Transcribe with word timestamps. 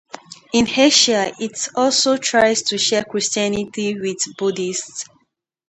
In 0.53 0.67
Asia 0.67 1.31
it 1.39 1.67
also 1.75 2.17
tries 2.17 2.63
to 2.63 2.79
share 2.79 3.03
Christianity 3.03 3.99
with 3.99 4.35
Buddhists. 4.35 5.05